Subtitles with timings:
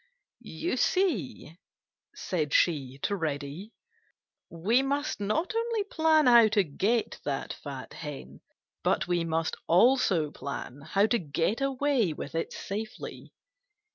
[0.39, 1.59] "You see,"
[2.15, 3.71] said she to Reddy,
[4.49, 8.41] "we must not only plan how to get that fat hen,
[8.83, 13.31] but we must also plan how to get away with it safely.